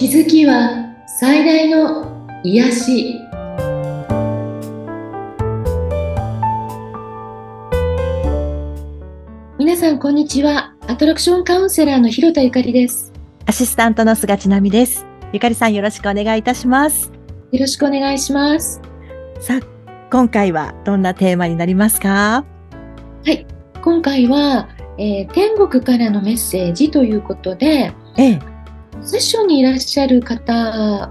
[0.00, 3.20] 気づきは最大の癒し。
[9.58, 10.74] 皆さんこんにちは。
[10.86, 13.12] アトラクションカウンセラーの広田ゆかりです。
[13.44, 15.04] アシスタントの菅千奈美です。
[15.34, 17.12] ゆかりさんよろしくお願いいたします。
[17.52, 18.80] よろしくお願いします。
[19.38, 19.66] さあ
[20.10, 22.46] 今回はどんなテーマになりますか？
[23.26, 23.46] はい。
[23.82, 28.38] 今回は、えー、天国からのメッセージということで、ええ、
[29.02, 31.10] セッションにいらっしゃる方が、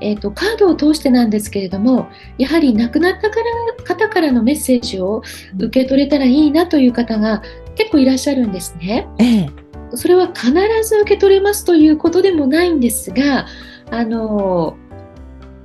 [0.00, 2.08] えーと、カードを通してなんですけれども
[2.38, 3.36] やはり亡くなったか
[3.78, 5.22] ら方からのメッセージを
[5.58, 7.42] 受け取れたらいいなという方が
[7.74, 9.08] 結構いらっしゃるんですね。
[9.18, 9.50] ええ、
[9.94, 13.46] それは必ず受け取れますということでもないんですが
[13.90, 14.76] あの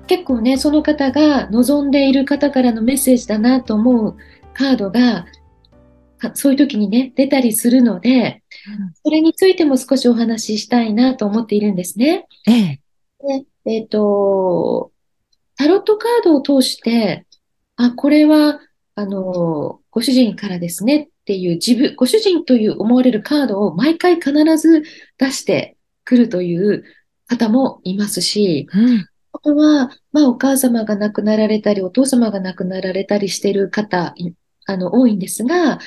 [0.08, 4.16] 結構ねその方が望んでいる方からのメッセージだなと思う
[4.54, 5.26] カードが
[6.34, 8.41] そういう時にね、出たりするので、
[9.04, 12.27] それについても少しお話ししたいなと思っているんですね。
[12.48, 12.80] ええ。
[13.20, 14.91] でえっ、ー、と、
[15.55, 17.26] タロットカードを通して、
[17.76, 18.60] あ、これは、
[18.96, 24.84] あの、ご主人からですねっていう自分、ご主人という思われるカードを毎回必ず
[25.18, 26.84] 出してくるという
[27.27, 34.16] 方もいますし、うん、あとは、まあ、お母様が亡くなられたり、お父様が亡くなられたりしている方
[34.68, 35.80] あの、多いんですが、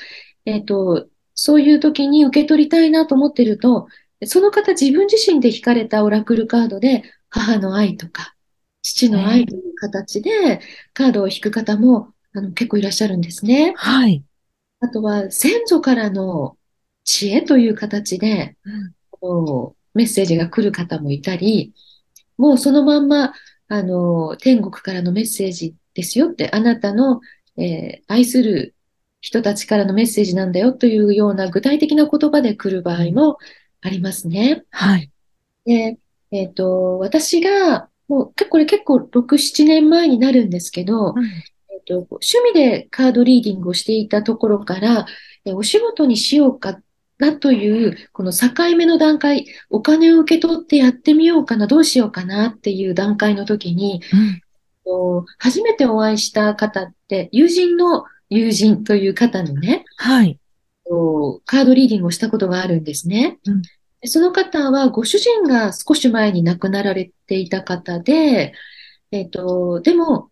[0.46, 1.06] えっ、ー、と、
[1.50, 3.88] そういう時に受け取りたいなと思ってると、
[4.24, 8.36] その方自分自身で引かれたオラクルカードで、母の愛とか、
[8.82, 10.60] 父の愛という形で
[10.94, 13.74] カードを引く方もあの結構いらっしゃるんですね。
[13.76, 14.22] はい。
[14.78, 16.56] あとは先祖からの
[17.02, 18.56] 知恵という形で、
[19.20, 21.74] うん、メッセージが来る方もいたり、
[22.38, 23.32] もうそのまんま、
[23.66, 27.20] あの、天国からのメッセージですよって、あなたの
[27.56, 28.74] えー、愛する
[29.20, 33.38] 人たちからのメッセージなんだよというような具体的な言葉で来る場合も
[33.82, 34.64] ありますね。
[34.70, 35.10] はい。
[35.64, 35.98] で、
[36.30, 45.06] えっ、ー、と、私が、もう、これ結構6、7年前になるんですけど、うん、えっ、と、趣味でカードリーディングをしていたところから、
[45.44, 46.80] えお仕事にしようか
[47.18, 54.02] なという、この境目の段階、お金を受け取ってやってみようかな、どうしようかなっていう段階の時に、
[54.86, 60.38] うん、初めてお会いした方って、友人の友人という方のね、はい。
[61.44, 63.38] カードリーディングをしたことがあるんですね。
[63.44, 63.62] うん、
[64.08, 68.52] その方はご主人が少し前に亡くなられていた方で、
[69.12, 70.30] えっ、ー、と、でも、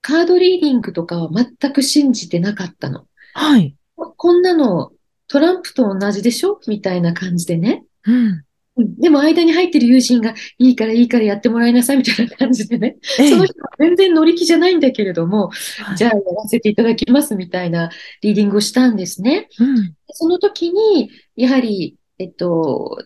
[0.00, 3.06] カードリーディングとかは全く信じてなかったの。
[3.34, 3.74] はい。
[3.96, 4.92] こんなの
[5.26, 6.60] トランプと同じでしょ？
[6.68, 7.84] みたいな感じでね。
[8.04, 8.44] うん。
[8.78, 15.50] でも間に入ってる友人がいいからいいからやってもらいなさいみたいな感じでね、その人は全然乗り気じゃないんだけれども、
[15.96, 17.90] じゃあやらせていただきますみたいな
[18.22, 19.48] リーディングをしたんですね。
[19.58, 22.98] うん、その時に、やはり、えっと、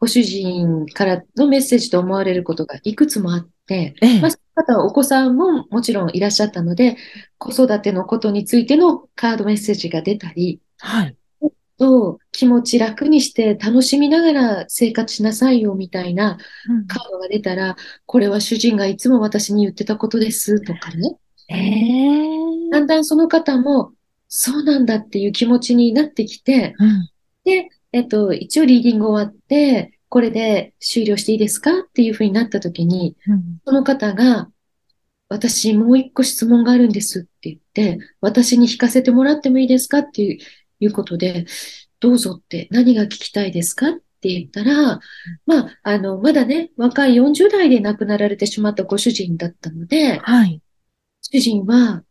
[0.00, 6.96] ご主人からのメッセージと思われることがいくつもあって、ええ、まあ、その方はお子さんももちろんいらっしゃったので、
[7.38, 11.16] 子育てのことについてのカードメッセージが出たり、はい、
[11.78, 16.38] と気持ち楽にして楽しみながら生活しなさいよみたいな
[16.88, 17.76] カードが出たら、うん、
[18.06, 21.16] これは主人がいつも私に言ってたことですとかね。
[21.48, 23.92] えー、だんだんその方も
[24.28, 27.08] そうなんだっていう気持ちになってきて、うん、
[27.44, 34.48] で、えっと、一応リーディング終わって、これで終了していいですかっていうふうになった時に、うん、その方が、
[35.28, 40.38] 私もう一個質問があるんですって言って、私に聞かせてもらってもいいですかっていう
[40.80, 41.46] いうことで、
[42.00, 45.00] どうぞって何が聞きたいですかって言ったら、
[45.46, 50.60] まあ、あの、まだね、若い40代で亡くなられてしまったご主人だったので、はい。
[51.22, 52.04] 主人は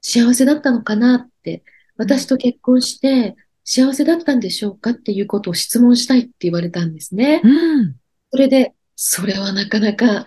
[0.00, 1.64] 幸せだったのかなって、
[1.96, 7.40] 私と結婚して幸せだったんでしょうかっていうことを質問したいって言われたんですね。
[7.42, 7.96] うん。
[8.30, 10.26] それで、それはなかなか、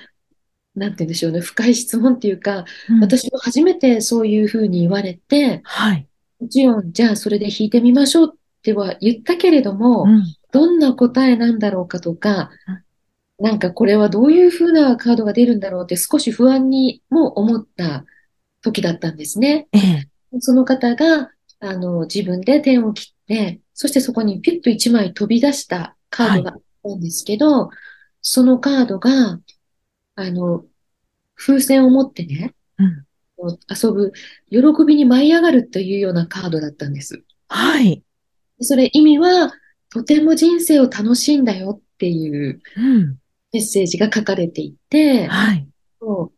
[0.76, 6.08] なんて言うんでしょうね、深い質問っていうか、うん、私も初めてそういうふうに言われて、はい。
[6.40, 12.52] もちろん、じゃあそれで弾いてみましょうっては言ったけれども、うん、どんな答えなんだろうかとか、
[13.40, 18.06] なんかこれはどういうふうなカードが出るんだろうって少し不安にも思った
[18.62, 19.68] 時だったんですね。
[19.72, 27.78] ええ、その方があの自分で点を切って、そしてそこにピュッと1枚飛び出したカードがあったんですけど、はい、
[28.22, 29.40] そのカードが、
[30.16, 30.66] あの、
[31.36, 33.07] 風船を持ってね、うん
[33.70, 34.12] 遊ぶ、
[34.50, 37.24] 喜びに舞い上がるというようなカードだったんです。
[37.50, 38.04] はい。
[38.62, 39.54] それ意味は、
[39.90, 42.62] とても人生を楽しいんだよっていう
[43.54, 45.68] メッセージが書かれていて、はい。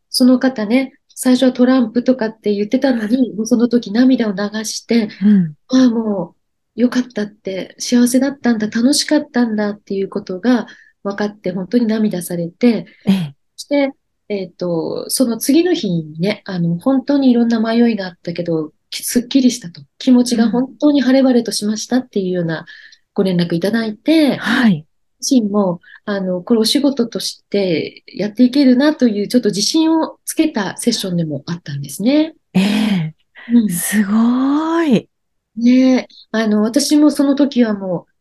[0.10, 6.36] その方ね、最初はトランプとかって言ってたのに、もうその時涙を流して、うん、ああ、も
[6.78, 10.68] うよかったって、幸せだったんだ、楽しかったんだっていうことが
[11.04, 13.36] 分かって本当に涙されて、ええ。
[13.58, 13.92] そして、
[14.30, 19.82] えっと、その次の日にね、あの、本当にいろんな迷いがあったけど、きすっきりしたと。
[19.98, 22.66] 気持ちが本当に晴れ晴れとしましたっていうような
[23.14, 24.86] ご連絡いただいて、はい。
[25.20, 32.36] 自身も、あの、これお仕事としてやっていけるなという、ちょっと自信をつけたセッションでもあったんですね。
[32.54, 33.16] ええ。
[33.52, 33.70] うん。
[33.70, 35.10] すごい。
[35.56, 38.14] ねえ、あの、私もその時はもう、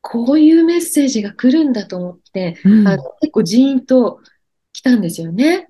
[0.00, 4.20] こういうメッセージが来るんだと思って、うんあの、結構ジーンと
[4.72, 5.68] 来たんですよね。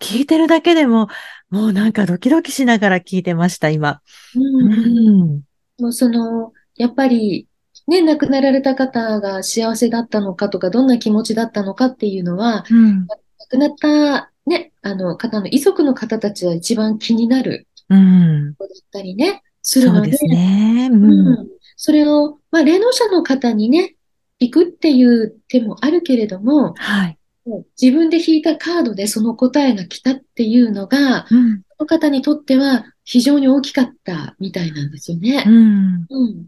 [0.00, 1.08] 聞いてるだけでも、
[1.50, 4.00] もうなんかドキドキしながら聞いてました、今。
[4.34, 4.40] う。
[4.40, 5.42] うんん。
[5.78, 7.48] もうその、やっぱり、
[7.86, 13.06] ね、亡くなられた方が幸せだったのかとか、どんな気持ちだったのかっていうのは、うん。
[13.06, 13.16] 亡
[13.50, 18.54] くなったね、あの方の遺族の方たちは一番気になるうん。
[18.54, 20.88] だったりね、するので、そうですね。
[20.90, 20.94] う。
[20.94, 21.48] うんん。
[21.76, 23.96] それを、まあ、霊能者の方にね、
[24.40, 27.18] 行くっていう手もあるけれども、はい。
[27.80, 31.62] 自分で引いたカードでその答えが来たっていうのが、うん。
[31.76, 35.44] その方にとっては非常に大きかったみたいなんですよね。
[35.46, 36.06] うん。
[36.08, 36.46] うん。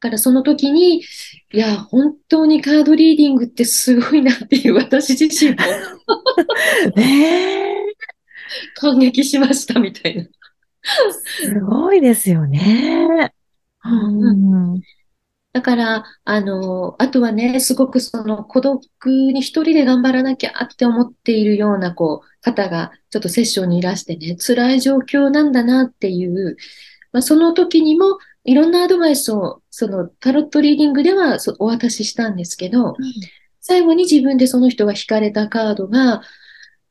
[0.00, 1.02] だからその時に、い
[1.50, 5.56] や、本当にカードリーディングってすごいなっていう私自身も
[6.96, 7.80] ねえ。
[8.74, 10.24] 感激しましたみたいな。
[10.82, 13.32] すごいですよね。
[13.84, 14.82] うんうん。
[15.52, 26.56] だから、あの、あとはね、すごくその孤独に一人で頑張らなきゃって思っているような、こう、方がちょっとセッションにいらしてね、辛い状況なんだなっていう、
[27.12, 32.94] まあ、その時にもいろんなアドバイスを、そのタロットリーディングではそお渡ししたんですけど、
[33.60, 36.22] 最後に自分でその人が引かれたカードが、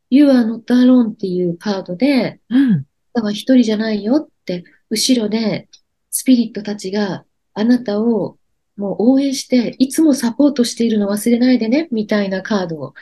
[0.10, 2.86] You are not alone っていうカードで、うん。
[3.14, 5.70] だから一人じゃないよって、後ろで
[6.12, 8.39] スピリットたちがあなたを
[8.80, 12.94] もう応援して、いつもサポートしているの忘れないでね、みたいなカードを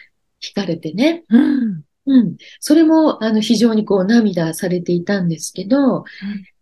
[0.43, 1.23] 引かれてね。
[1.29, 1.83] うん。
[2.07, 2.37] うん。
[2.59, 6.03] それも、あの、非常にこう涙されていたんですけど、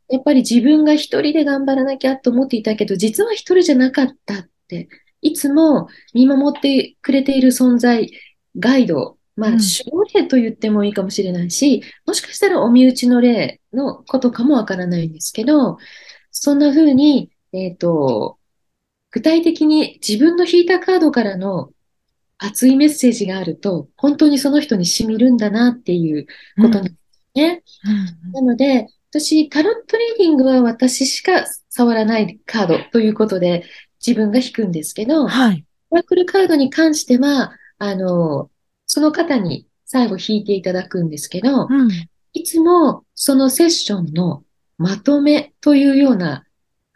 [0.10, 4.90] やっぱり自分が一人で頑張らなきゃと思っていたけど、実は一人じゃなかったって、
[5.22, 8.12] いつも見守ってくれている存在、
[8.60, 15.78] ガイド、まあ、うん守護霊と言ってもいいかもしれないし、もしかしたらお身内の霊のことかもわからないんですけど、
[16.32, 18.38] そんな風に、えっと、
[19.16, 21.72] 具体的に自分の引いたカードからの
[22.38, 26.26] 熱いメッセージがあると、本当にその人に染みるんだなっていう
[26.62, 26.96] ことなんです
[27.34, 27.64] ね。
[28.34, 33.64] なので、私、タロットリーディングは私しか触らないカードということで
[34.06, 35.66] 自分が引くんですけど、はい。
[35.92, 38.50] オラクルカードに関しては、あの、
[38.86, 41.90] その方に最後引いていただくんですけど、うん。
[42.34, 44.44] いつもそのセッションの
[44.78, 46.46] まとめというようなうん。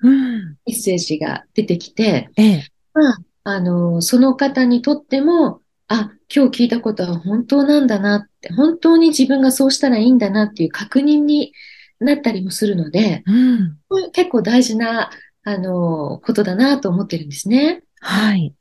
[0.01, 2.67] メッセージが出てきて、ええ。
[2.93, 11.53] まあ、あの、その方にとっても、あ、今日聞いたことは本当なんだなって、本当に自分がそうしたらいいんだなっていう確認に
[11.99, 13.77] なったりもするので、うん。
[14.13, 15.09] 結構大事な、
[15.43, 17.83] あの、ことだなと思ってるんですね。
[18.01, 18.53] はい。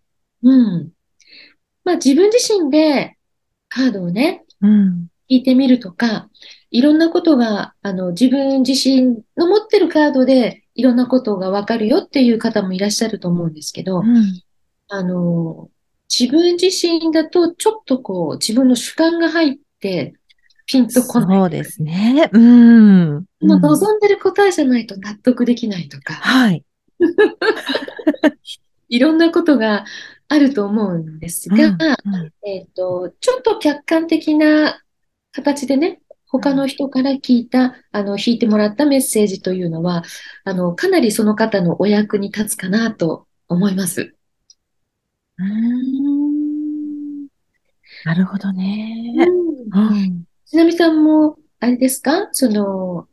[0.43, 0.91] うん。
[1.85, 3.17] まあ自分自身で
[3.69, 5.09] カードをね、うん。
[5.29, 6.29] 引いてみるとか、
[6.71, 14.43] いろんなことが、あの、自分自身の持ってるカードでいろんなことがわかるよっていう方もいらっしゃると思うんですけど、うん。
[14.89, 15.71] あの、
[16.09, 20.15] 自分自身だとちょっとこう、自分の主観が入って、
[20.67, 21.39] ピンとこない。
[21.39, 22.29] そうですね。
[22.31, 23.25] うん。
[23.41, 26.65] 望んでる答えじゃないと納得できないとか、はい。
[28.91, 29.85] いろんなことが
[30.29, 34.83] あると思うんですが、うんうんえっと、ちょっと客観的な
[35.33, 40.05] 形でね、他の人から聞いた、あの、引いてもらったメッセージというのは、
[40.45, 44.15] あの、かなりその方のお役に立つかなと思います。
[45.39, 46.39] うーん
[48.05, 49.15] なるほどね。
[49.73, 50.25] うんうん。
[50.47, 52.29] ちなみさんも、あれですか？
[52.33, 53.09] その、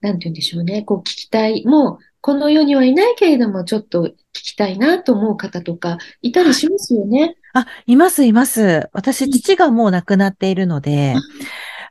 [0.00, 0.82] なんて言うんでしょうね。
[0.82, 1.64] こう聞きたい。
[1.64, 7.36] もう、この世にはいないけれども、ちょっと聞きたいなと思う方とか、いたりしますよね？
[7.54, 8.88] あ、います、います。
[8.92, 11.14] 私、父がもう亡くなっているので、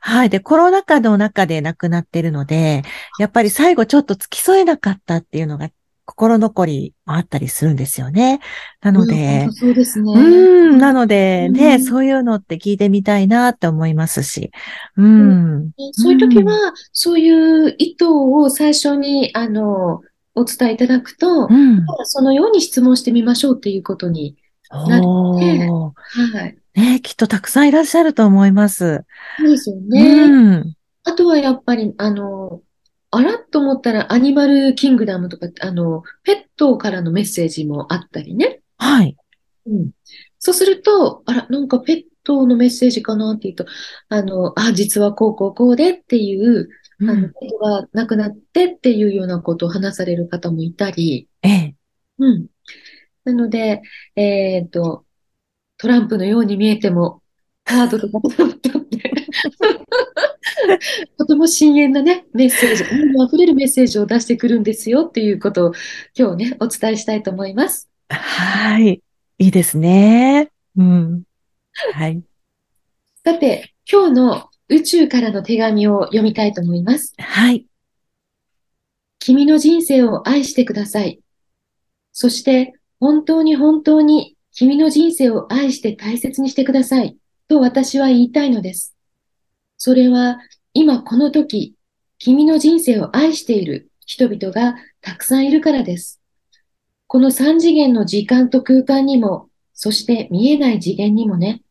[0.04, 0.30] はい。
[0.30, 2.82] で、コロナ禍の中で亡くなっているので、
[3.20, 5.70] やっぱり最後ちょっと付き添えなかったっていうのが
[6.04, 8.40] 心残りもあったりするんですよね。
[8.80, 10.12] なのうんで本当、そうですね。
[10.12, 14.50] うーん、なので、うね、んそういうのって聞いてみたいなって思いますし。
[14.96, 15.70] うん。
[15.92, 20.00] そういう時は、そういう意図を最初に、あの、
[20.34, 21.86] お伝えいただくと、うん。
[22.04, 24.36] そのように質問してみましょうっていうことに。
[24.88, 25.92] なるおー。
[26.38, 26.56] はい。
[26.74, 29.04] ね、きっとたくさんいらっしゃると思います。
[29.38, 30.24] そうですよね。
[30.24, 30.76] うん。
[31.04, 32.62] あとはやっぱり、あの、
[33.10, 38.62] あらと思ったらアニマルキングダムとか、あの、ペットからのメッセージもあったりね。
[38.78, 39.16] はい。
[39.66, 39.90] うん。
[40.38, 43.66] そうすると、あら、なんかペットのメッセージかなって言うと、
[44.08, 51.74] あの、あ、実はこうこうこうでっていう、あの、ペットが亡くなってっていうようなことを話される方もいたり、ええ。
[52.18, 52.46] うん。
[53.24, 53.82] なので、
[54.16, 55.04] えっと、
[55.82, 57.22] トランプのように見えても、
[57.64, 59.00] カードとかトランプって
[61.18, 65.72] とても深遠なね、メッセージ、愛溢れるメッセージを出してくるんですよっていうことを
[66.16, 67.90] 今日ね、お伝えしたいと思います。
[68.10, 69.02] はい。
[69.38, 70.52] いいですね。
[70.76, 71.24] うん。
[71.94, 72.22] はい。
[73.24, 77.12] さて、今日の宇宙からの手紙を読みたいと思います。
[77.18, 77.66] はい。
[79.18, 81.18] 君の人生を愛してください。
[82.12, 87.16] そして、本当に本当に君の人生を愛して大切にしてください。
[87.48, 88.94] と私は言いたいのです。
[89.78, 90.38] それは、
[90.74, 91.74] 今この時、
[92.18, 96.20] 君の人生を愛している人々がたくさんいるからです。
[97.06, 101.62] この三次元の時間と空間にも、そして見えない次元にもね。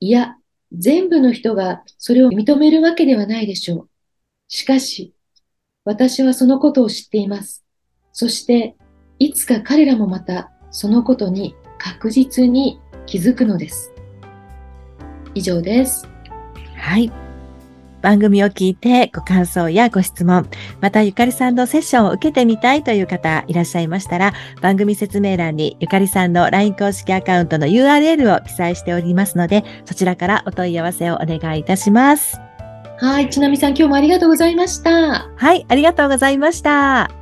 [0.00, 0.36] いや、
[0.72, 3.88] 全部の人がそれを認めるわけではないでしょう。
[4.48, 5.14] しかし、
[5.84, 7.64] 私はそのことを知っています。
[8.12, 8.76] そして、
[9.18, 13.92] いつか彼らもまたそのことに確実に気づくのです。
[15.34, 16.08] 以上です。
[16.76, 17.10] はい。
[18.00, 20.48] 番組を聞いてご感想やご質問、
[20.80, 24.32] またゆかりさんのセッションを受けてみたいという方いらっしゃいましたら、
[24.62, 32.38] 番組説明欄にゆかりさんの LINE 公式アカウントの URL を記載しておりますので、そちらからお問い合わせをお願いいたします。
[33.00, 35.28] はい、ちなみさん今日もありがとうございました。
[35.34, 37.17] はい、ありがとうございました。